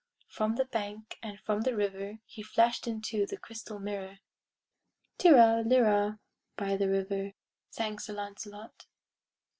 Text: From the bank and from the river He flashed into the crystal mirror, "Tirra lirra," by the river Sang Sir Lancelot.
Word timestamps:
From 0.27 0.55
the 0.55 0.65
bank 0.65 1.19
and 1.21 1.39
from 1.39 1.61
the 1.61 1.75
river 1.75 2.17
He 2.25 2.41
flashed 2.41 2.87
into 2.87 3.27
the 3.27 3.37
crystal 3.37 3.77
mirror, 3.77 4.17
"Tirra 5.19 5.61
lirra," 5.63 6.17
by 6.57 6.75
the 6.75 6.89
river 6.89 7.33
Sang 7.69 7.99
Sir 7.99 8.13
Lancelot. 8.13 8.87